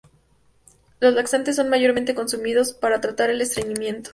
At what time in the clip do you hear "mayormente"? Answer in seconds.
1.69-2.15